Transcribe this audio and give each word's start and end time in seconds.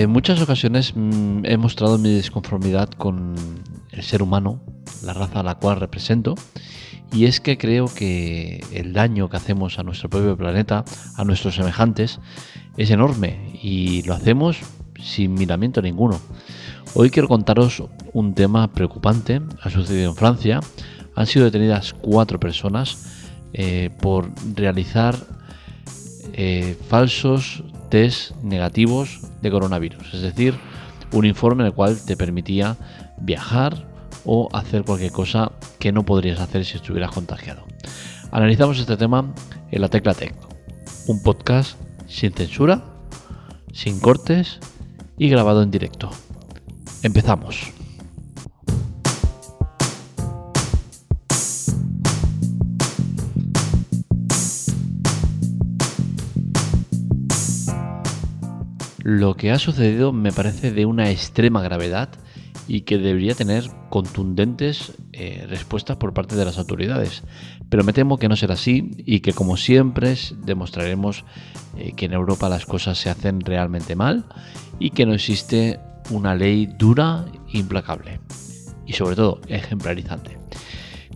En 0.00 0.08
muchas 0.08 0.40
ocasiones 0.40 0.94
mm, 0.96 1.44
he 1.44 1.58
mostrado 1.58 1.98
mi 1.98 2.14
desconformidad 2.14 2.88
con 2.88 3.34
el 3.92 4.02
ser 4.02 4.22
humano, 4.22 4.62
la 5.04 5.12
raza 5.12 5.40
a 5.40 5.42
la 5.42 5.56
cual 5.56 5.78
represento, 5.78 6.36
y 7.12 7.26
es 7.26 7.42
que 7.42 7.58
creo 7.58 7.84
que 7.84 8.64
el 8.72 8.94
daño 8.94 9.28
que 9.28 9.36
hacemos 9.36 9.78
a 9.78 9.82
nuestro 9.82 10.08
propio 10.08 10.38
planeta, 10.38 10.86
a 11.18 11.24
nuestros 11.24 11.56
semejantes, 11.56 12.18
es 12.78 12.90
enorme 12.90 13.58
y 13.62 14.02
lo 14.04 14.14
hacemos 14.14 14.60
sin 14.98 15.34
miramiento 15.34 15.82
ninguno. 15.82 16.18
Hoy 16.94 17.10
quiero 17.10 17.28
contaros 17.28 17.82
un 18.14 18.32
tema 18.34 18.72
preocupante, 18.72 19.42
ha 19.60 19.68
sucedido 19.68 20.08
en 20.08 20.16
Francia, 20.16 20.60
han 21.14 21.26
sido 21.26 21.44
detenidas 21.44 21.92
cuatro 21.92 22.40
personas 22.40 23.36
eh, 23.52 23.90
por 24.00 24.30
realizar 24.56 25.14
eh, 26.32 26.74
falsos 26.88 27.62
test 27.90 28.34
negativos 28.42 29.20
de 29.42 29.50
coronavirus, 29.50 30.14
es 30.14 30.22
decir, 30.22 30.54
un 31.12 31.26
informe 31.26 31.64
en 31.64 31.66
el 31.66 31.74
cual 31.74 31.98
te 32.06 32.16
permitía 32.16 32.76
viajar 33.20 33.86
o 34.24 34.48
hacer 34.52 34.84
cualquier 34.84 35.12
cosa 35.12 35.52
que 35.78 35.92
no 35.92 36.04
podrías 36.04 36.40
hacer 36.40 36.64
si 36.64 36.76
estuvieras 36.76 37.10
contagiado. 37.10 37.64
Analizamos 38.30 38.78
este 38.78 38.96
tema 38.96 39.34
en 39.70 39.80
la 39.80 39.88
Tecla 39.88 40.14
Tech, 40.14 40.34
un 41.06 41.22
podcast 41.22 41.76
sin 42.06 42.32
censura, 42.32 42.84
sin 43.72 44.00
cortes 44.00 44.60
y 45.18 45.28
grabado 45.28 45.62
en 45.62 45.70
directo. 45.70 46.10
Empezamos. 47.02 47.79
Lo 59.12 59.36
que 59.36 59.50
ha 59.50 59.58
sucedido 59.58 60.12
me 60.12 60.30
parece 60.30 60.70
de 60.70 60.86
una 60.86 61.10
extrema 61.10 61.60
gravedad 61.62 62.10
y 62.68 62.82
que 62.82 62.96
debería 62.96 63.34
tener 63.34 63.64
contundentes 63.88 64.92
eh, 65.12 65.48
respuestas 65.48 65.96
por 65.96 66.14
parte 66.14 66.36
de 66.36 66.44
las 66.44 66.58
autoridades. 66.58 67.24
Pero 67.68 67.82
me 67.82 67.92
temo 67.92 68.18
que 68.18 68.28
no 68.28 68.36
será 68.36 68.54
así 68.54 68.92
y 68.98 69.18
que 69.18 69.32
como 69.32 69.56
siempre 69.56 70.14
demostraremos 70.44 71.24
eh, 71.76 71.90
que 71.96 72.06
en 72.06 72.12
Europa 72.12 72.48
las 72.48 72.66
cosas 72.66 72.98
se 72.98 73.10
hacen 73.10 73.40
realmente 73.40 73.96
mal 73.96 74.26
y 74.78 74.90
que 74.90 75.06
no 75.06 75.14
existe 75.14 75.80
una 76.10 76.36
ley 76.36 76.66
dura 76.78 77.24
e 77.52 77.58
implacable 77.58 78.20
y 78.86 78.92
sobre 78.92 79.16
todo 79.16 79.40
ejemplarizante. 79.48 80.38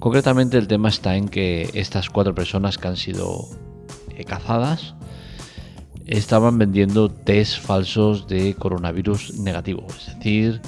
Concretamente 0.01 0.59
el 0.59 0.67
tema 0.67 0.89
está 0.89 1.15
en 1.15 1.29
que 1.29 1.71
estas 1.75 2.11
cuatro 2.11 2.35
personas 2.35 2.77
que 2.77 2.89
han 2.89 2.97
sido 2.97 3.47
eh, 4.17 4.25
cazadas 4.25 4.97
estaban 6.07 6.59
vendiendo 6.59 7.09
test 7.09 7.61
falsos 7.61 8.27
de 8.27 8.55
coronavirus 8.55 9.39
negativo, 9.39 9.87
es 9.89 10.15
decir, 10.17 10.61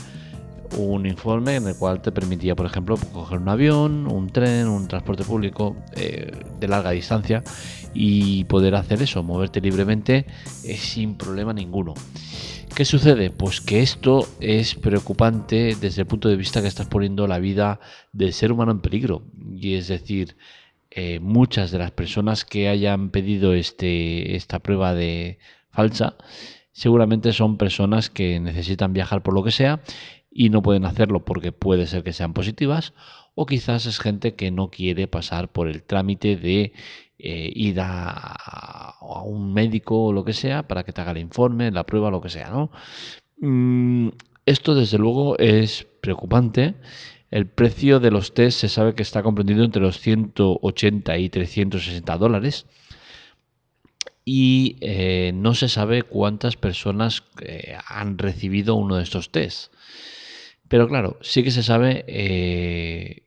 un 0.76 1.06
informe 1.06 1.56
en 1.56 1.68
el 1.68 1.76
cual 1.76 2.02
te 2.02 2.12
permitía, 2.12 2.54
por 2.54 2.66
ejemplo, 2.66 2.96
coger 3.12 3.38
un 3.38 3.48
avión, 3.48 4.10
un 4.10 4.28
tren, 4.30 4.68
un 4.68 4.88
transporte 4.88 5.24
público 5.24 5.76
eh, 5.94 6.32
de 6.58 6.68
larga 6.68 6.90
distancia 6.90 7.42
y 7.94 8.44
poder 8.44 8.74
hacer 8.74 9.00
eso, 9.02 9.22
moverte 9.22 9.60
libremente 9.60 10.26
eh, 10.64 10.76
sin 10.76 11.16
problema 11.16 11.52
ninguno. 11.52 11.94
¿Qué 12.74 12.84
sucede? 12.84 13.30
Pues 13.30 13.62
que 13.62 13.80
esto 13.80 14.28
es 14.38 14.74
preocupante 14.74 15.76
desde 15.80 16.02
el 16.02 16.06
punto 16.06 16.28
de 16.28 16.36
vista 16.36 16.60
que 16.60 16.68
estás 16.68 16.86
poniendo 16.86 17.26
la 17.26 17.38
vida 17.38 17.80
del 18.12 18.34
ser 18.34 18.52
humano 18.52 18.72
en 18.72 18.80
peligro. 18.80 19.22
Y 19.56 19.76
es 19.76 19.88
decir, 19.88 20.36
eh, 20.98 21.20
muchas 21.20 21.70
de 21.70 21.78
las 21.78 21.90
personas 21.90 22.46
que 22.46 22.68
hayan 22.68 23.10
pedido 23.10 23.52
este, 23.52 24.34
esta 24.34 24.60
prueba 24.60 24.94
de 24.94 25.38
falsa 25.70 26.16
seguramente 26.72 27.34
son 27.34 27.58
personas 27.58 28.08
que 28.08 28.40
necesitan 28.40 28.94
viajar 28.94 29.22
por 29.22 29.34
lo 29.34 29.44
que 29.44 29.50
sea 29.50 29.82
y 30.30 30.48
no 30.48 30.62
pueden 30.62 30.86
hacerlo 30.86 31.22
porque 31.26 31.52
puede 31.52 31.86
ser 31.86 32.02
que 32.02 32.14
sean 32.14 32.32
positivas 32.32 32.94
o 33.34 33.44
quizás 33.44 33.84
es 33.84 33.98
gente 33.98 34.36
que 34.36 34.50
no 34.50 34.70
quiere 34.70 35.06
pasar 35.06 35.52
por 35.52 35.68
el 35.68 35.82
trámite 35.82 36.34
de 36.34 36.72
eh, 37.18 37.52
ir 37.54 37.78
a, 37.80 38.94
un 39.26 39.52
médico 39.52 40.06
o 40.06 40.12
lo 40.14 40.24
que 40.24 40.32
sea 40.32 40.66
para 40.66 40.82
que 40.82 40.94
te 40.94 41.02
haga 41.02 41.10
el 41.10 41.18
informe, 41.18 41.70
la 41.70 41.84
prueba, 41.84 42.10
lo 42.10 42.22
que 42.22 42.30
sea, 42.30 42.48
¿no? 42.48 42.70
Mm, 43.38 44.08
esto 44.46 44.74
desde 44.74 44.96
luego 44.96 45.36
es 45.38 45.86
preocupante. 46.00 46.74
El 47.36 47.46
precio 47.46 48.00
de 48.00 48.10
los 48.10 48.32
test 48.32 48.60
se 48.60 48.70
sabe 48.70 48.94
que 48.94 49.02
está 49.02 49.22
comprendido 49.22 49.62
entre 49.62 49.82
los 49.82 50.00
180 50.00 51.18
y 51.18 51.28
360 51.28 52.16
dólares 52.16 52.64
y 54.24 54.78
eh, 54.80 55.32
no 55.34 55.54
se 55.54 55.68
sabe 55.68 56.02
cuántas 56.02 56.56
personas 56.56 57.24
eh, 57.42 57.76
han 57.88 58.16
recibido 58.16 58.74
uno 58.74 58.96
de 58.96 59.02
estos 59.02 59.32
tests. 59.32 59.70
Pero 60.68 60.88
claro, 60.88 61.18
sí 61.20 61.42
que 61.42 61.50
se 61.50 61.62
sabe 61.62 62.06
eh, 62.08 63.24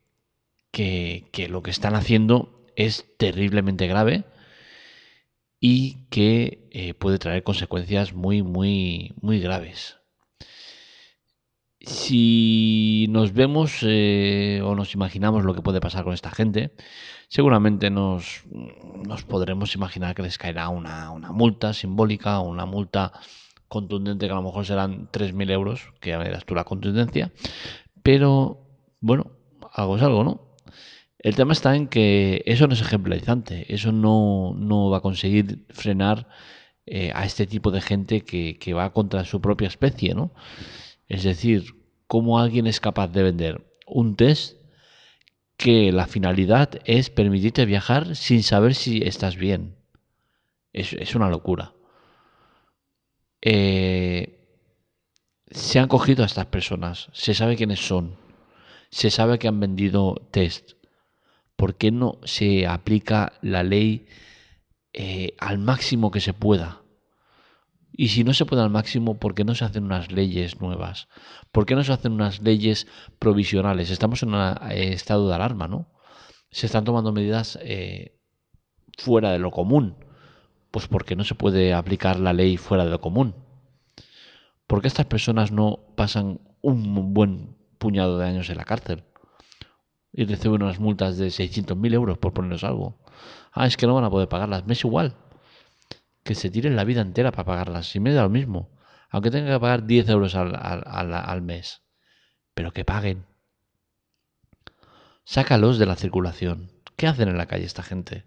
que, 0.72 1.48
lo 1.48 1.62
que 1.62 1.70
están 1.70 1.94
haciendo 1.94 2.66
es 2.76 3.06
terriblemente 3.20 3.86
grave 3.86 4.24
y 5.60 6.08
que 6.10 6.96
puede 6.98 7.20
traer 7.20 7.44
consecuencias 7.44 8.14
muy, 8.14 8.42
muy, 8.42 9.14
muy 9.22 9.40
graves. 9.40 9.99
Si 11.82 13.08
nos 13.10 13.34
vemos 13.34 13.80
eh, 13.84 14.62
o 14.64 14.76
nos 14.76 14.94
imaginamos 14.94 15.46
lo 15.46 15.54
que 15.54 15.62
puede 15.62 15.80
pasar 15.80 16.04
con 16.04 16.14
esta 16.14 16.30
gente, 16.30 16.74
seguramente 17.30 17.90
nos, 17.90 18.44
podremos 19.28 19.76
imaginar 19.76 20.14
que 20.14 20.24
les 20.24 20.38
caerá 20.38 20.68
una, 20.70 21.12
multa 21.32 21.74
simbólica 21.74 22.40
o 22.40 22.50
una 22.50 22.66
multa 22.66 23.14
contundente 23.70 24.26
que 24.26 24.32
a 24.32 24.36
lo 24.36 24.42
mejor 24.42 24.66
serán 24.66 25.10
3.000 25.12 25.52
euros, 25.52 25.94
que 26.02 26.10
ya 26.10 26.18
verás 26.18 26.44
tú 26.46 26.56
la 26.56 26.66
contundencia, 26.66 27.32
pero 28.04 28.66
bueno, 29.00 29.32
algo 29.72 29.96
es 29.96 30.04
algo, 30.04 30.24
¿no? 30.24 30.50
El 31.20 31.36
tema 31.36 31.54
está 31.54 31.76
en 31.76 31.88
que 31.88 32.44
eso 32.46 32.66
no 32.68 32.74
es 32.74 32.82
ejemplarizante, 32.82 33.74
eso 33.74 33.92
no, 33.92 34.90
va 34.90 34.98
a 34.98 35.02
conseguir 35.02 35.66
frenar 35.70 36.28
eh, 36.86 37.12
a 37.14 37.26
este 37.26 37.46
tipo 37.46 37.72
de 37.72 37.82
gente 37.82 38.22
que, 38.22 38.74
va 38.74 38.92
contra 38.92 39.26
su 39.26 39.42
propia 39.42 39.68
especie, 39.68 40.16
¿no? 40.16 40.32
Es 41.10 41.24
decir, 41.24 41.76
cómo 42.08 42.40
alguien 42.40 42.68
es 42.68 42.80
capaz 42.80 43.08
de 43.08 43.24
vender 43.24 43.68
un 43.86 44.16
test 44.16 44.58
que 45.58 45.92
la 45.92 46.08
finalidad 46.08 46.80
es 46.86 47.10
permitirte 47.10 47.66
viajar 47.66 48.16
sin 48.16 48.44
saber 48.44 48.76
si 48.76 49.00
estás 49.00 49.36
bien. 49.36 49.76
Es, 50.72 51.16
una 51.16 51.30
locura. 51.30 51.74
Eh, 53.42 54.40
se 55.52 55.80
han 55.80 55.88
cogido 55.88 56.24
a 56.24 56.28
estas 56.28 56.46
personas, 56.46 57.10
se 57.12 57.34
sabe 57.34 57.58
quiénes 57.58 57.86
son, 57.86 58.16
se 58.92 59.10
sabe 59.10 59.40
que 59.40 59.48
han 59.48 59.60
vendido 59.60 60.16
test. 60.32 60.74
¿Por 61.56 61.76
qué 61.76 61.92
no 61.92 62.20
se 62.24 62.68
aplica 62.68 63.34
la 63.42 63.64
ley 63.64 64.08
eh, 64.94 65.36
al 65.40 65.58
máximo 65.58 66.12
que 66.12 66.22
se 66.22 66.34
pueda? 66.34 66.79
Y 68.00 68.08
si 68.08 68.24
no 68.24 68.34
se 68.34 68.46
puede 68.46 68.62
al 68.62 68.70
máximo, 68.70 69.20
¿por 69.20 69.36
qué 69.36 69.44
no 69.44 69.56
se 69.56 69.66
hacen 69.66 69.84
unas 69.84 70.10
leyes 70.10 70.62
nuevas? 70.62 71.10
¿Por 71.52 71.66
qué 71.66 71.76
no 71.76 71.84
se 71.84 71.92
hacen 71.92 72.14
unas 72.14 72.42
leyes 72.42 72.88
provisionales? 73.20 73.90
Estamos 73.90 74.24
en 74.24 74.34
un 74.34 74.42
eh, 74.72 74.94
estado 74.94 75.28
de 75.28 75.36
alarma, 75.36 75.68
¿no? 75.68 75.90
Se 76.50 76.66
están 76.66 76.86
tomando 76.86 77.12
medidas 77.12 77.60
fuera 78.98 79.32
de 79.32 79.40
lo 79.40 79.52
común 79.52 79.98
pues 80.72 80.88
porque 80.88 81.18
no 81.18 81.26
se 81.26 81.36
puede 81.36 81.74
aplicar 81.74 82.22
la 82.22 82.32
ley 82.32 82.56
fuera 82.56 82.86
de 82.86 82.92
lo 82.92 83.02
común. 83.02 83.36
¿Por 84.66 84.82
qué 84.82 84.88
estas 84.88 85.08
personas 85.08 85.52
no 85.52 85.80
pasan 85.98 86.40
un 86.62 87.14
buen 87.14 87.58
puñado 87.80 88.18
de 88.18 88.28
años 88.28 88.50
en 88.50 88.58
la 88.58 88.64
cárcel? 88.64 89.04
Y 90.14 90.24
reciben 90.24 90.64
unas 90.64 90.80
multas 90.80 91.18
de 91.18 91.28
600.000 91.28 91.94
euros 91.94 92.18
por 92.18 92.32
ponernos 92.32 92.64
algo. 92.64 92.98
Ah, 93.52 93.68
es 93.68 93.76
que 93.76 93.88
no 93.88 93.96
van 93.96 94.06
a 94.06 94.10
poder 94.10 94.30
pagarlas. 94.30 94.66
Me 94.66 94.74
es 94.74 94.86
igual. 94.86 95.16
Que 96.24 96.36
se 96.36 96.50
tiren 96.50 96.76
la 96.76 96.84
vida 96.84 97.02
entera 97.02 97.32
para 97.32 97.46
pagarlas. 97.46 97.90
Si 97.90 98.00
me 98.00 98.14
da 98.14 98.24
lo 98.24 98.30
mismo. 98.30 98.78
Aunque 99.10 99.32
tenga 99.32 99.54
que 99.54 99.60
pagar 99.60 99.86
10 99.86 100.10
euros 100.10 100.36
al, 100.36 100.56
al 100.56 101.42
mes. 101.42 101.82
Pero 102.54 102.72
que 102.72 102.86
paguen. 102.86 103.26
Sácalos 105.24 105.80
de 105.80 105.86
la 105.86 105.96
circulación. 105.96 106.72
¿Qué 106.96 107.08
hacen 107.08 107.30
en 107.30 107.38
la 107.38 107.48
calle 107.48 107.66
esta 107.66 107.84
gente? 107.84 108.26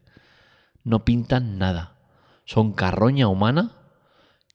No 0.82 1.04
pintan 1.04 1.58
nada 1.58 2.02
son 2.44 2.72
carroña 2.72 3.28
humana 3.28 3.78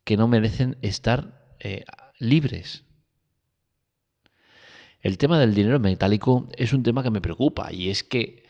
que 0.04 0.18
no 0.18 0.28
merecen 0.28 0.78
estar 0.82 1.56
eh, 1.60 1.86
libres. 2.20 2.84
El 5.02 5.18
tema 5.18 5.40
del 5.40 5.54
dinero 5.54 5.80
metálico 5.80 6.50
es 6.58 6.74
un 6.74 6.84
tema 6.84 7.04
que 7.04 7.12
me 7.12 7.22
preocupa 7.22 7.72
y 7.72 7.90
es 7.90 8.04
que 8.04 8.44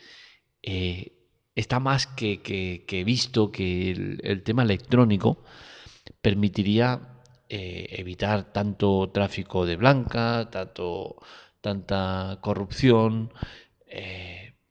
eh, 0.62 1.17
está 1.57 1.80
más 1.80 2.07
que, 2.07 3.04
visto 3.06 3.51
que 3.51 3.92
el, 3.92 4.44
tema 4.44 4.63
electrónico 4.63 5.44
permitiría 6.21 7.01
eh, 7.50 7.88
evitar 7.98 8.54
tanto 8.54 9.09
tráfico 9.12 9.65
de 9.65 9.75
blanca, 9.75 10.50
tanto, 10.51 11.18
tanta 11.62 12.38
corrupción, 12.42 13.33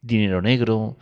dinero 0.00 0.40
negro, 0.42 0.98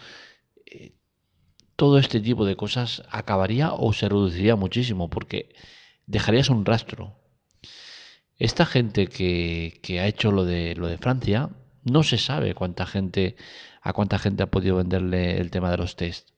todo 1.76 1.98
este 1.98 2.20
tipo 2.20 2.44
de 2.46 2.56
cosas 2.56 3.02
acabaría 3.10 3.72
o 3.72 3.92
se 3.92 4.08
reduciría 4.08 4.56
muchísimo 4.56 5.10
porque 5.10 5.54
dejarías 6.06 6.48
un 6.48 6.64
rastro. 6.64 7.16
Esta 8.38 8.66
gente 8.66 9.06
que, 9.06 9.78
que, 9.82 10.00
ha 10.00 10.06
hecho 10.06 10.32
lo 10.32 10.44
de, 10.44 10.74
lo 10.74 10.88
de 10.88 10.98
Francia, 10.98 11.50
no 11.84 12.02
se 12.02 12.18
sabe 12.18 12.54
cuánta 12.54 12.86
gente, 12.86 13.36
a 13.82 13.92
cuánta 13.92 14.18
gente 14.18 14.42
ha 14.42 14.50
podido 14.50 14.76
venderle 14.76 15.38
el 15.38 15.50
tema 15.50 15.70
de 15.70 15.76
los 15.76 15.96
test. 15.96 16.30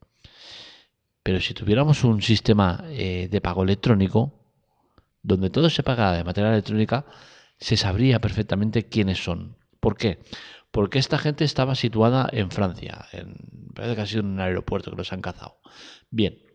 Pero 1.22 1.40
si 1.40 1.54
tuviéramos 1.54 2.04
un 2.04 2.22
sistema 2.22 2.84
eh, 2.90 3.28
de 3.31 3.40
pago 3.40 3.64
electrónico, 3.64 4.32
donde 5.22 5.50
todo 5.50 5.70
se 5.70 5.82
paga 5.82 6.12
de 6.12 6.25
manera 6.25 6.52
electrónica, 6.52 7.04
se 7.58 7.76
sabría 7.76 8.20
perfectamente 8.20 8.88
quiénes 8.88 9.22
son. 9.22 9.56
¿Por 9.81 9.96
qué? 9.96 10.20
Porque 10.70 10.98
esta 10.98 11.19
gente 11.19 11.44
estaba 11.44 11.75
situada 11.75 12.28
en 12.32 12.50
Francia. 12.50 13.06
En, 13.12 13.37
parece 13.75 13.96
que 13.96 14.00
ha 14.02 14.06
sido 14.06 14.20
en 14.20 14.26
un 14.26 14.40
aeropuerto 14.40 14.90
que 14.90 14.96
los 14.96 15.12
han 15.12 15.22
cazado. 15.22 15.58
Bien. 16.10 16.45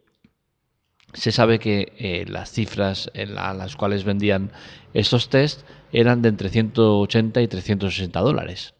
Se 1.13 1.31
sabe 1.31 1.59
que 1.59 1.93
eh, 1.97 2.25
las 2.27 2.51
cifras 2.51 3.11
en 3.13 3.35
las 3.35 3.75
cuales 3.75 4.03
vendían 4.03 4.51
estos 4.93 5.29
test 5.29 5.63
eran 5.91 6.21
de 6.21 6.29
entre 6.29 6.49
180 6.49 7.41
y 7.41 7.47
360 7.47 8.19
dólares. 8.19 8.73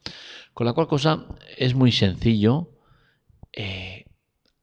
Con 0.53 0.65
la 0.65 0.73
cual 0.73 0.87
cosa 0.87 1.25
es 1.57 1.75
muy 1.75 1.91
sencillo 1.91 2.69
eh, 3.53 4.05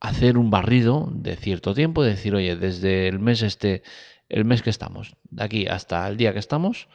hacer 0.00 0.38
un 0.38 0.50
barrido 0.50 1.08
de 1.12 1.36
cierto 1.36 1.74
tiempo, 1.74 2.02
decir, 2.02 2.34
oye, 2.34 2.56
desde 2.56 3.08
el 3.08 3.18
mes 3.18 3.42
este, 3.42 3.82
el 4.28 4.44
mes 4.44 4.62
que 4.62 4.70
estamos, 4.70 5.16
de 5.30 5.44
aquí 5.44 5.66
hasta 5.66 6.06
el 6.08 6.16
día 6.16 6.32
que 6.32 6.38
estamos, 6.38 6.88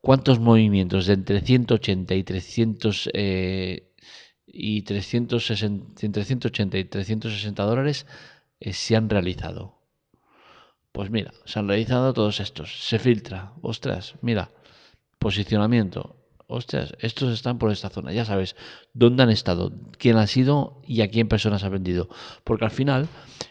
cuántos 0.00 0.40
movimientos 0.40 1.06
de 1.06 1.14
entre 1.14 1.40
180 1.40 2.14
y 2.14 2.22
300 2.22 3.10
eh, 3.14 3.92
y 4.46 4.82
360, 4.82 6.04
entre 6.04 6.24
180 6.24 6.78
y 6.78 6.84
360 6.84 7.62
dólares 7.62 8.06
se 8.60 8.96
han 8.96 9.08
realizado. 9.10 9.75
Pues 10.96 11.10
mira, 11.10 11.32
se 11.44 11.58
han 11.58 11.68
realizado 11.68 12.14
todos 12.14 12.40
estos. 12.40 12.88
Se 12.88 12.98
filtra. 12.98 13.52
Ostras, 13.60 14.14
mira. 14.22 14.50
Posicionamiento 15.18 16.16
ostras, 16.48 16.94
estos 17.00 17.32
están 17.32 17.58
por 17.58 17.72
esta 17.72 17.90
zona, 17.90 18.12
ya 18.12 18.24
sabes 18.24 18.56
dónde 18.92 19.22
han 19.22 19.30
estado, 19.30 19.72
quién 19.98 20.16
ha 20.16 20.26
sido 20.26 20.80
y 20.86 21.00
a 21.02 21.08
quién 21.08 21.28
personas 21.28 21.64
ha 21.64 21.68
vendido. 21.68 22.08
Porque 22.44 22.64
al 22.64 22.70
final 22.70 23.08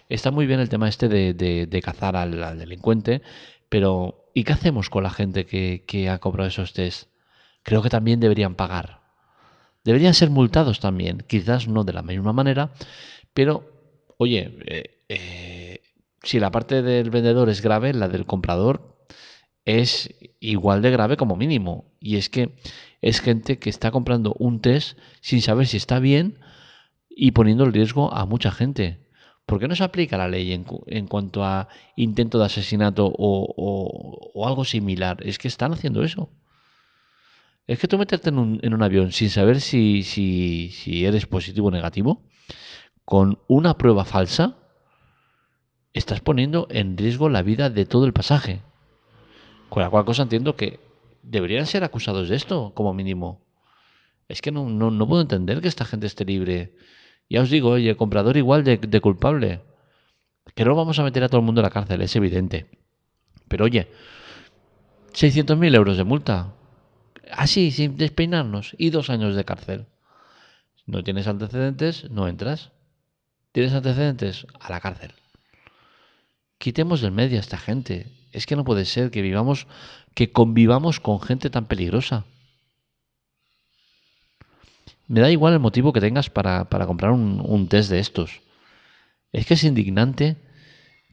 está 0.10 0.32
muy 0.32 0.46
bien 0.46 0.60
el 0.60 0.70
tema 0.70 0.88
este 0.88 1.10
de, 1.10 1.82
cazar 1.84 2.16
al, 2.16 2.58
delincuente, 2.58 3.22
pero 3.70 4.30
¿y 4.34 4.44
qué 4.44 4.54
hacemos 4.54 4.90
con 4.90 5.04
la 5.04 5.10
gente 5.10 5.46
que, 5.46 6.10
ha 6.10 6.20
cobrado 6.20 6.48
esos 6.48 6.74
test? 6.74 7.10
Creo 7.64 7.82
que 7.82 7.90
también 7.90 8.20
deberían 8.20 8.56
pagar. 8.56 9.02
Deberían 9.84 10.14
ser 10.14 10.30
multados 10.30 10.80
también, 10.80 11.24
quizás 11.28 11.68
no 11.68 11.84
de 11.84 11.94
la 11.94 12.02
misma 12.02 12.34
manera, 12.34 12.72
pero 13.34 13.70
oye, 14.18 14.58
eh, 14.66 15.04
eh, 15.10 15.65
si 16.26 16.40
la 16.40 16.52
parte 16.52 16.82
del 16.82 17.10
vendedor 17.10 17.50
es 17.50 17.62
grave, 17.62 17.94
la 17.94 18.10
del 18.10 18.26
comprador 18.26 19.08
es 19.64 20.14
igual 20.40 20.82
de 20.82 20.92
grave 20.92 21.18
como 21.18 21.36
mínimo. 21.36 21.94
Y 22.00 22.18
es 22.18 22.30
que 22.30 22.56
es 23.02 23.22
gente 23.22 23.60
que 23.60 23.70
está 23.70 23.92
comprando 23.92 24.36
un 24.38 24.60
test 24.60 24.98
sin 25.22 25.42
saber 25.42 25.68
si 25.68 25.78
está 25.78 26.00
bien 26.00 26.40
y 27.10 27.32
poniendo 27.32 27.64
el 27.64 27.74
riesgo 27.74 28.14
a 28.14 28.26
mucha 28.26 28.52
gente. 28.52 29.06
¿Por 29.46 29.60
qué 29.60 29.68
no 29.68 29.76
se 29.76 29.84
aplica 29.84 30.18
la 30.18 30.28
ley 30.28 30.52
en, 30.54 31.08
cuanto 31.08 31.44
a 31.44 31.68
intento 31.96 32.40
de 32.40 32.46
asesinato 32.46 33.12
o, 33.16 34.48
algo 34.48 34.66
similar? 34.66 35.18
Es 35.24 35.38
que 35.38 35.48
están 35.48 35.74
haciendo 35.74 36.04
eso. 36.04 36.32
Es 37.68 37.80
que 37.80 37.88
tú 37.88 37.98
meterte 37.98 38.30
en 38.30 38.40
un, 38.40 38.60
en 38.64 38.74
un 38.74 38.82
avión 38.82 39.12
sin 39.12 39.30
saber 39.30 39.62
si, 39.62 40.04
si, 40.04 40.72
si 40.72 41.06
eres 41.06 41.28
positivo 41.28 41.68
o 41.68 41.72
negativo, 41.72 42.24
con 43.06 43.40
una 43.48 43.78
prueba 43.78 44.04
falsa, 44.04 44.65
estás 45.96 46.20
poniendo 46.20 46.68
en 46.70 46.98
riesgo 46.98 47.30
la 47.30 47.42
vida 47.42 47.70
de 47.70 47.86
todo 47.86 48.06
el 48.06 48.14
pasaje. 48.14 48.62
Con 49.70 49.82
la 49.82 49.90
cual 49.90 50.06
cosa 50.06 50.24
entiendo 50.24 50.56
que 50.56 50.80
deberían 51.24 51.66
ser 51.66 51.84
acusados 51.84 52.30
de 52.30 52.36
esto, 52.36 52.74
como 52.76 52.94
mínimo. 52.94 53.42
Es 54.28 54.42
que 54.42 54.52
no, 54.52 54.70
no, 54.70 55.08
puedo 55.08 55.22
entender 55.22 55.62
que 55.62 55.68
esta 55.68 55.86
gente 55.86 56.06
esté 56.06 56.26
libre. 56.26 56.76
Ya 57.30 57.42
os 57.42 57.50
digo, 57.50 57.70
oye, 57.70 57.96
comprador 57.96 58.38
igual 58.38 58.64
de, 58.64 59.02
culpable. 59.02 59.62
Que 60.54 60.66
no 60.66 60.76
vamos 60.76 61.00
a 61.00 61.04
meter 61.04 61.24
a 61.24 61.30
todo 61.30 61.40
el 61.40 61.46
mundo 61.46 61.62
en 61.62 61.64
la 61.64 61.72
cárcel, 61.72 62.02
es 62.02 62.16
evidente. 62.16 62.68
Pero 63.48 63.66
oye, 63.66 63.88
600.000 65.14 65.76
euros 65.76 65.98
de 65.98 66.04
multa. 66.04 66.54
Así, 67.32 67.72
sin 67.72 67.98
despeinarnos. 67.98 68.76
Y 68.78 68.90
dos 68.90 69.10
años 69.10 69.36
de 69.36 69.46
cárcel. 69.46 69.86
No 70.86 71.04
tienes 71.04 71.28
antecedentes, 71.28 72.10
no 72.12 72.28
entras. 72.28 72.72
¿Tienes 73.54 73.74
antecedentes? 73.74 74.46
A 74.60 74.70
la 74.70 74.82
cárcel. 74.82 75.14
Quitemos 76.66 77.00
del 77.00 77.12
medio 77.12 77.38
a 77.38 77.42
esta 77.42 77.60
gente. 77.60 78.08
Es 78.32 78.48
que 78.48 78.56
no 78.56 78.64
puede 78.64 78.86
ser 78.86 79.12
que 79.12 79.22
vivamos, 79.22 79.68
que 80.16 80.32
convivamos 80.32 81.00
con 81.00 81.22
gente 81.22 81.52
tan 81.52 81.68
peligrosa. 81.68 82.26
Me 85.08 85.20
da 85.20 85.30
igual 85.30 85.54
el 85.54 85.60
motivo 85.60 85.94
que 85.94 86.02
tengas 86.02 86.32
para, 86.32 86.66
comprar 86.88 87.12
un, 87.12 87.68
test 87.68 87.92
de 87.92 88.00
estos. 88.00 88.42
Es 89.32 89.46
que 89.46 89.54
es 89.54 89.64
indignante 89.64 90.38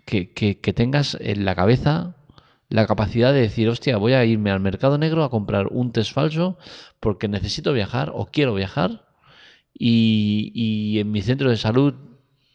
que, 0.06 0.32
que, 0.32 0.72
tengas 0.72 1.18
en 1.20 1.44
la 1.44 1.54
cabeza 1.54 2.16
la 2.70 2.86
capacidad 2.86 3.34
de 3.34 3.42
decir, 3.42 3.68
hostia, 3.68 3.98
voy 3.98 4.14
a 4.14 4.24
irme 4.24 4.50
al 4.50 4.60
mercado 4.60 4.96
negro 4.96 5.22
a 5.22 5.28
comprar 5.28 5.66
un 5.66 5.92
test 5.92 6.14
falso 6.14 6.56
porque 6.98 7.28
necesito 7.28 7.74
viajar 7.74 8.10
o 8.14 8.24
quiero 8.24 8.54
viajar 8.54 9.06
y, 9.74 10.50
y 10.54 10.98
en 10.98 11.12
mi 11.12 11.20
centro 11.20 11.50
de 11.50 11.58
salud 11.58 11.92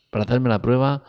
para 0.09 0.23
hacerme 0.23 0.49
la 0.49 0.63
prueba 0.63 1.03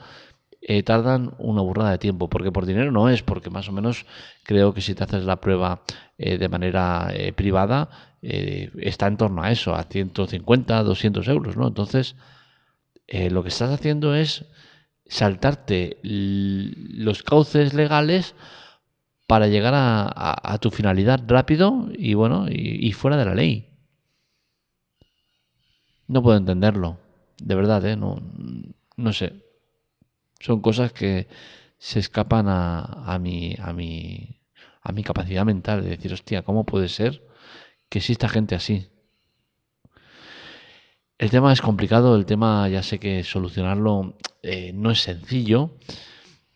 eh, 0.70 0.82
tardan 0.82 1.32
una 1.38 1.62
burrada 1.62 1.92
de 1.92 1.98
tiempo, 1.98 2.28
porque 2.28 2.52
por 2.52 2.66
dinero 2.66 2.92
no 2.92 3.08
es, 3.08 3.22
porque 3.22 3.48
más 3.48 3.70
o 3.70 3.72
menos 3.72 4.04
creo 4.42 4.74
que 4.74 4.82
si 4.82 4.94
te 4.94 5.02
haces 5.02 5.24
la 5.24 5.36
prueba 5.36 5.80
eh, 6.18 6.36
de 6.36 6.46
manera 6.50 7.08
eh, 7.10 7.32
privada, 7.32 7.88
está 8.20 9.06
en 9.06 9.16
torno 9.16 9.42
a 9.42 9.50
eso, 9.50 9.74
a 9.74 9.84
150, 9.84 10.82
200 10.82 11.26
euros, 11.28 11.56
¿no? 11.56 11.68
Entonces, 11.68 12.16
lo 13.06 13.42
que 13.44 13.48
estás 13.48 13.70
haciendo 13.70 14.14
es 14.14 14.44
saltarte 15.06 15.98
los 16.02 17.22
cauces 17.22 17.74
legales 17.74 18.34
para 19.28 19.46
llegar 19.46 19.72
a, 19.76 20.58
tu 20.60 20.70
finalidad 20.70 21.22
rápido 21.28 21.88
y 21.96 22.14
bueno, 22.14 22.46
y, 22.50 22.92
fuera 22.92 23.16
de 23.16 23.24
la 23.24 23.34
ley. 23.34 23.68
No 26.08 26.22
puedo 26.22 26.36
entenderlo, 26.36 26.98
de 27.40 27.54
verdad, 27.54 27.86
¿eh? 27.86 27.96
No, 27.96 28.20
no 28.96 29.12
sé. 29.12 29.47
Son 30.40 30.60
cosas 30.60 30.92
que 30.92 31.28
se 31.78 31.98
escapan 32.00 32.46
a, 32.48 33.18
mi, 33.20 33.56
a, 33.60 33.72
mi, 33.72 34.40
a 34.82 34.92
mi 34.92 35.02
capacidad 35.04 35.44
mental 35.44 35.82
de 35.82 35.90
decir, 35.90 36.12
hostia, 36.12 36.42
¿cómo 36.42 36.64
puede 36.64 36.88
ser 36.88 37.22
que 37.88 37.98
exista 37.98 38.28
gente 38.28 38.54
así? 38.54 38.88
El 41.18 41.30
tema 41.30 41.52
es 41.52 41.60
complicado, 41.60 42.16
el 42.16 42.26
tema 42.26 42.68
ya 42.68 42.82
sé 42.82 42.98
que 43.00 43.24
solucionarlo 43.24 44.16
eh, 44.42 44.72
no 44.72 44.90
es 44.90 45.00
sencillo. 45.00 45.76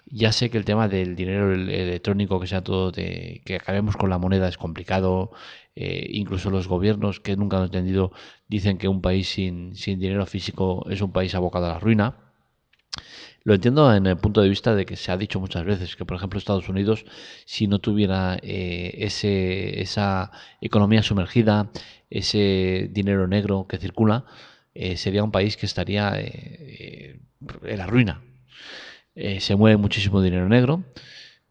Ya 0.07 0.33
sé 0.33 0.51
que 0.51 0.59
el 0.59 0.65
tema 0.65 0.89
del 0.89 1.17
dinero 1.17 1.53
electrónico, 1.55 2.39
que 2.41 2.47
sea 2.47 2.63
todo 2.63 2.93
de 2.93 3.43
que 3.45 3.57
acabemos 3.57 3.97
con 3.97 4.11
la 4.11 4.19
moneda, 4.19 4.49
es 4.49 4.59
complicado. 4.59 5.33
Eh, 5.75 6.07
incluso 6.13 6.51
los 6.51 6.69
gobiernos 6.69 7.21
que 7.21 7.37
nunca 7.37 7.57
han 7.59 7.65
entendido 7.65 8.13
dicen 8.47 8.79
que 8.79 8.89
un 8.89 9.01
país 9.03 9.29
sin, 9.29 9.75
sin 9.75 9.99
dinero 9.99 10.27
físico 10.27 10.87
es 10.91 11.01
un 11.01 11.13
país 11.13 11.35
abocado 11.35 11.67
a 11.67 11.71
la 11.71 11.79
ruina. 11.81 12.32
Lo 13.45 13.55
entiendo 13.55 13.93
en 13.95 14.07
el 14.07 14.17
punto 14.17 14.41
de 14.41 14.49
vista 14.49 14.75
de 14.75 14.87
que 14.87 14.97
se 14.97 15.11
ha 15.11 15.17
dicho 15.17 15.41
muchas 15.41 15.65
veces 15.65 15.97
que, 15.97 16.05
por 16.05 16.17
ejemplo, 16.17 16.39
Estados 16.39 16.69
Unidos, 16.69 17.05
si 17.45 17.67
no 17.67 17.81
tuviera 17.81 18.39
eh, 18.43 18.95
ese, 18.99 19.81
esa 19.81 20.31
economía 20.61 21.03
sumergida, 21.03 21.71
ese 22.09 22.89
dinero 22.93 23.27
negro 23.27 23.67
que 23.69 23.79
circula, 23.79 24.25
eh, 24.75 24.97
sería 24.97 25.25
un 25.25 25.33
país 25.33 25.57
que 25.57 25.67
estaría 25.67 26.13
eh, 26.19 27.21
en 27.65 27.79
la 27.79 27.87
ruina. 27.87 28.23
se 29.15 29.57
mueve 29.57 29.77
muchísimo 29.77 30.23
dinero 30.23 30.49
negro 30.49 30.85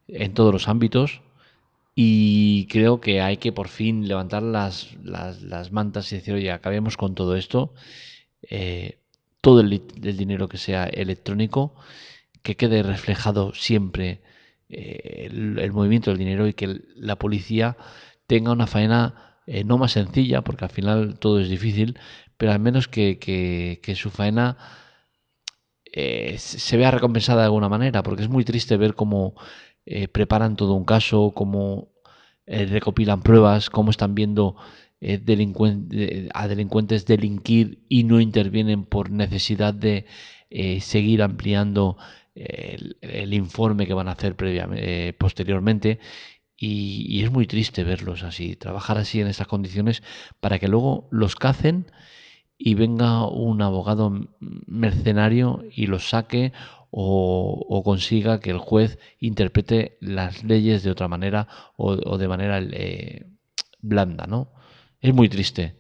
en 0.08 0.34
todos 0.34 0.54
los 0.54 0.68
ámbitos 0.68 1.22
y 1.96 2.68
creo 2.68 3.02
que 3.02 3.22
hay 3.22 3.38
que 3.38 3.52
por 3.52 3.68
fin 3.68 4.08
levantar 4.08 4.44
las, 4.44 4.96
las, 5.04 5.72
mantas 5.72 6.12
y 6.12 6.16
decir, 6.16 6.34
oye, 6.36 6.52
acabemos 6.52 6.98
con 6.98 7.16
todo 7.16 7.36
esto 7.36 7.74
todo 9.42 9.62
el, 9.62 9.70
dinero 10.18 10.48
que 10.48 10.58
sea 10.58 10.86
electrónico, 10.86 11.76
que 12.44 12.56
quede 12.56 12.84
reflejado 12.84 13.54
siempre 13.54 14.22
eh, 14.70 15.28
el, 15.32 15.72
movimiento 15.74 16.12
del 16.12 16.20
dinero 16.20 16.48
y 16.48 16.54
que 16.54 16.82
la 16.96 17.18
policía 17.18 17.78
tenga 18.28 18.52
una 18.52 18.68
faena 18.68 19.40
eh, 19.48 19.64
no 19.64 19.78
más 19.78 19.94
sencilla, 19.94 20.44
porque 20.44 20.66
al 20.66 20.72
final 20.72 21.20
todo 21.20 21.40
es 21.40 21.50
difícil, 21.50 22.00
pero 22.38 22.52
al 22.52 22.60
menos 22.60 22.88
que, 22.88 23.80
su 23.96 24.12
faena 24.12 24.58
eh, 25.86 26.38
se 26.38 26.78
vea 26.78 26.92
recompensada 26.92 27.42
de 27.42 27.46
alguna 27.46 27.70
manera, 27.70 28.04
porque 28.04 28.24
es 28.24 28.30
muy 28.30 28.46
triste 28.46 28.78
ver 28.78 28.96
cómo 28.96 29.36
preparan 30.14 30.56
todo 30.56 30.76
un 30.76 30.86
caso, 30.86 31.32
cómo 31.36 31.92
recopilan 32.46 33.22
pruebas, 33.24 33.70
cómo 33.70 33.90
están 33.92 34.14
viendo 34.16 34.56
eh, 35.02 36.30
a 36.34 36.48
delincuentes 36.48 37.06
delinquir 37.06 37.84
y 37.90 38.04
no 38.04 38.22
intervienen 38.22 38.86
por 38.86 39.10
necesidad 39.12 39.74
de 39.74 40.06
eh, 40.50 40.80
seguir 40.82 41.24
ampliando 41.24 41.98
el, 42.36 43.34
informe 43.34 43.86
que 43.88 43.94
van 43.94 44.08
a 44.08 44.14
hacer 44.14 44.36
previamente, 44.36 45.10
eh, 45.10 45.14
posteriormente 45.14 46.00
y, 46.58 47.24
es 47.24 47.32
muy 47.32 47.48
triste 47.48 47.84
verlos 47.84 48.24
así, 48.24 48.56
trabajar 48.56 48.98
así 48.98 49.20
en 49.20 49.28
estas 49.28 49.48
condiciones 49.48 50.04
para 50.40 50.60
que 50.60 50.68
luego 50.68 51.08
los 51.12 51.36
cacen 51.36 51.92
y 52.58 52.76
venga 52.76 53.26
un 53.28 53.62
abogado 53.62 54.30
mercenario 54.40 55.64
y 55.74 55.88
los 55.88 56.10
saque 56.10 56.54
o, 56.92 57.82
consiga 57.84 58.40
que 58.40 58.52
el 58.52 58.60
juez 58.60 59.00
interprete 59.20 59.98
las 60.02 60.44
leyes 60.44 60.84
de 60.84 60.92
otra 60.92 61.08
manera 61.08 61.48
o, 61.78 62.18
de 62.18 62.28
manera 62.28 62.60
eh, 62.60 63.26
blanda, 63.80 64.28
¿no? 64.28 64.52
Es 65.02 65.14
muy 65.14 65.30
triste. 65.30 65.76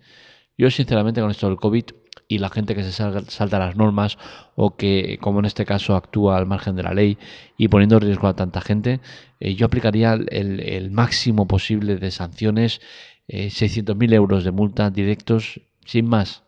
Yo 0.57 0.69
sinceramente 0.69 1.21
con 1.21 1.31
esto 1.31 1.47
del 1.47 1.57
COVID 1.57 1.85
y 2.27 2.37
la 2.37 2.49
gente 2.49 2.75
que 2.75 2.83
se 2.83 2.91
salta 2.91 3.59
las 3.59 3.75
normas 3.75 4.17
o 4.55 4.75
que, 4.75 5.17
como 5.21 5.39
en 5.39 5.45
este 5.45 5.65
caso, 5.65 5.95
actúa 5.95 6.37
al 6.37 6.45
margen 6.45 6.75
de 6.75 6.83
la 6.83 6.93
ley 6.93 7.17
y 7.57 7.67
poniendo 7.67 7.97
en 7.97 8.03
riesgo 8.03 8.27
a 8.27 8.35
tanta 8.35 8.61
gente, 8.61 8.99
eh, 9.39 9.53
yo 9.55 9.65
aplicaría 9.65 10.13
el, 10.13 10.91
máximo 10.91 11.47
posible 11.47 11.97
de 11.97 12.11
sanciones, 12.11 12.81
eh, 13.27 13.47
600.000 13.47 14.13
euros 14.13 14.43
de 14.43 14.51
multa 14.51 14.89
directos, 14.89 15.61
sin 15.85 16.07
más. 16.07 16.43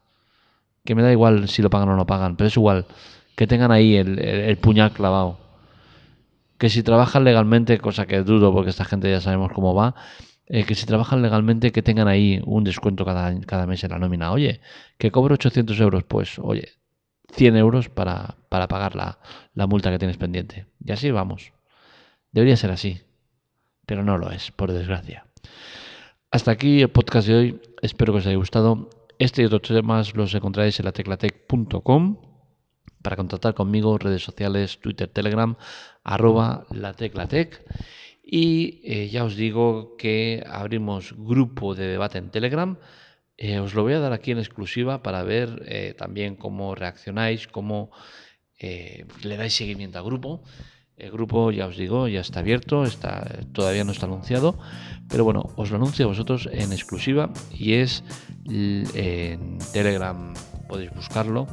Que 0.85 0.95
me 0.95 1.01
da 1.01 1.11
igual 1.11 1.49
si 1.49 1.61
lo 1.61 1.69
pagan 1.69 1.89
o 1.89 1.95
no 1.95 2.07
pagan, 2.07 2.37
pero 2.37 2.47
es 2.47 2.55
igual 2.55 2.85
que 3.35 3.47
tengan 3.47 3.71
ahí 3.71 3.95
el, 3.95 4.57
puñal 4.57 4.91
clavado. 4.91 5.39
Que 6.63 6.69
si 6.69 6.81
trabajan 6.81 7.25
legalmente, 7.25 7.77
cosa 7.77 8.05
que 8.05 8.23
dudo 8.23 8.53
porque 8.53 8.69
esta 8.69 8.85
gente 8.85 9.11
ya 9.11 9.19
sabemos 9.19 9.51
cómo 9.51 9.75
va, 9.75 9.95
eh, 10.45 10.63
que 10.63 10.75
si 10.75 10.85
trabajan 10.85 11.21
legalmente 11.21 11.73
que 11.73 11.81
tengan 11.81 12.07
ahí 12.07 12.41
un 12.45 12.63
descuento 12.63 13.03
cada, 13.03 13.37
cada 13.41 13.67
mes 13.67 13.83
en 13.83 13.91
la 13.91 13.99
nómina. 13.99 14.31
Oye, 14.31 14.61
que 14.97 15.11
cobro 15.11 15.33
800 15.33 15.77
euros, 15.81 16.05
pues 16.05 16.39
oye, 16.39 16.69
100 17.33 17.57
euros 17.57 17.89
para, 17.89 18.37
para 18.47 18.69
pagar 18.69 18.95
la, 18.95 19.19
la 19.53 19.67
multa 19.67 19.91
que 19.91 19.99
tienes 19.99 20.15
pendiente. 20.15 20.65
Y 20.79 20.93
así 20.93 21.11
vamos. 21.11 21.51
Debería 22.31 22.55
ser 22.55 22.71
así, 22.71 23.01
pero 23.85 24.05
no 24.05 24.17
lo 24.17 24.31
es, 24.31 24.51
por 24.51 24.71
desgracia. 24.71 25.25
Hasta 26.31 26.51
aquí 26.51 26.81
el 26.81 26.91
podcast 26.91 27.27
de 27.27 27.35
hoy. 27.35 27.61
Espero 27.81 28.13
que 28.13 28.19
os 28.19 28.25
haya 28.25 28.37
gustado. 28.37 28.89
Este 29.19 29.41
y 29.41 29.45
otros 29.47 29.63
temas 29.63 30.15
los 30.15 30.33
encontráis 30.33 30.79
en 30.79 30.85
la 30.85 30.93
teclatec.com 30.93 32.32
para 33.03 33.17
contactar 33.17 33.53
conmigo, 33.53 33.99
redes 33.99 34.23
sociales, 34.23 34.79
Twitter, 34.79 35.07
Telegram, 35.07 35.55
arroba 36.03 36.65
la 36.71 36.93
teclatec. 36.93 37.61
Y 38.25 38.81
eh, 38.83 39.09
ya 39.09 39.25
os 39.25 39.35
digo 39.35 39.95
que 39.97 40.43
abrimos 40.49 41.13
grupo 41.17 41.75
de 41.75 41.87
debate 41.87 42.17
en 42.17 42.31
Telegram. 42.31 42.77
Eh, 43.37 43.59
os 43.59 43.75
lo 43.75 43.83
voy 43.83 43.93
a 43.93 43.99
dar 43.99 44.13
aquí 44.13 44.31
en 44.31 44.39
exclusiva 44.39 45.03
para 45.03 45.23
ver 45.23 45.61
eh, 45.67 45.93
también 45.97 46.35
cómo 46.35 46.73
reaccionáis, 46.73 47.47
cómo 47.47 47.91
le 48.59 49.35
dais 49.35 49.53
seguimiento 49.53 49.99
al 49.99 50.05
grupo. 50.05 50.41
El 50.95 51.11
grupo, 51.11 51.51
ya 51.51 51.67
os 51.67 51.75
digo, 51.75 52.07
ya 52.07 52.21
está 52.21 52.39
abierto, 52.39 52.85
está, 52.85 53.41
todavía 53.51 53.83
no 53.83 53.91
está 53.91 54.05
anunciado, 54.05 54.57
pero 55.09 55.25
bueno, 55.25 55.51
os 55.57 55.69
lo 55.69 55.75
anuncio 55.75 56.05
a 56.05 56.07
vosotros 56.07 56.47
en 56.49 56.71
exclusiva 56.71 57.33
y 57.51 57.73
es 57.73 58.05
en 58.45 59.57
Telegram, 59.73 60.33
podéis 60.69 60.93
buscarlo, 60.95 61.47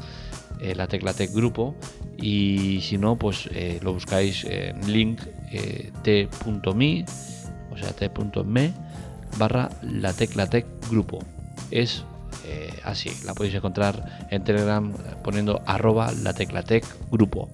la 0.76 0.86
tecla 0.86 1.12
Tech 1.14 1.32
Grupo 1.32 1.74
y 2.18 2.80
si 2.82 2.98
no, 2.98 3.16
pues 3.16 3.48
lo 3.82 3.92
buscáis 3.94 4.44
en 4.44 4.92
link 4.92 5.20
eh, 5.52 5.90
t.me, 6.02 7.04
o 7.70 7.76
sea, 7.76 7.92
t.me 7.92 8.72
barra 9.38 9.68
la 9.82 10.12
tecla 10.12 10.48
tech 10.48 10.66
grupo. 10.88 11.18
Es 11.70 12.04
eh, 12.46 12.72
así, 12.84 13.10
la 13.24 13.34
podéis 13.34 13.54
encontrar 13.54 14.26
en 14.30 14.44
Telegram 14.44 14.92
poniendo 15.22 15.60
arroba 15.66 16.12
la 16.12 16.32
tecla 16.34 16.62
tech 16.62 16.84
grupo. 17.10 17.48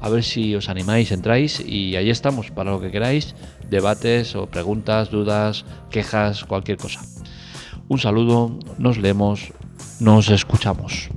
A 0.00 0.08
ver 0.08 0.24
si 0.24 0.54
os 0.56 0.68
animáis, 0.68 1.12
entráis 1.12 1.60
y 1.60 1.94
ahí 1.94 2.10
estamos 2.10 2.50
para 2.50 2.72
lo 2.72 2.80
que 2.80 2.90
queráis, 2.90 3.36
debates 3.70 4.34
o 4.34 4.46
preguntas, 4.46 5.10
dudas, 5.10 5.64
quejas, 5.90 6.44
cualquier 6.44 6.76
cosa. 6.76 7.02
Un 7.88 8.00
saludo, 8.00 8.58
nos 8.78 8.98
leemos, 8.98 9.52
nos 10.00 10.28
escuchamos. 10.28 11.08